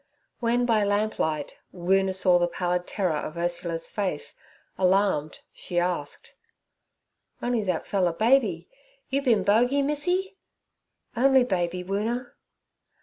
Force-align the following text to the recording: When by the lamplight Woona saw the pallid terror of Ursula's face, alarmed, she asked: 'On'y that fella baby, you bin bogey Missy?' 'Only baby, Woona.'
When 0.39 0.65
by 0.65 0.79
the 0.79 0.87
lamplight 0.87 1.59
Woona 1.71 2.15
saw 2.15 2.39
the 2.39 2.47
pallid 2.47 2.87
terror 2.87 3.17
of 3.17 3.37
Ursula's 3.37 3.87
face, 3.87 4.35
alarmed, 4.75 5.41
she 5.53 5.77
asked: 5.77 6.33
'On'y 7.39 7.61
that 7.65 7.85
fella 7.85 8.11
baby, 8.11 8.67
you 9.11 9.21
bin 9.21 9.43
bogey 9.43 9.83
Missy?' 9.83 10.37
'Only 11.15 11.43
baby, 11.43 11.83
Woona.' 11.83 12.31